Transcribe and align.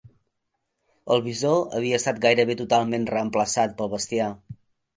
El 1.15 1.21
bisó 1.27 1.51
havia 1.81 1.99
estat 2.03 2.23
gairebé 2.25 2.57
totalment 2.63 3.07
reemplaçat 3.13 3.79
pel 3.83 3.95
bestiar. 3.97 4.35